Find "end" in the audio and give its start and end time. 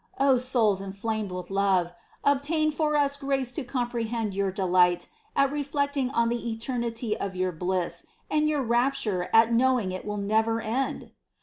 10.59-11.11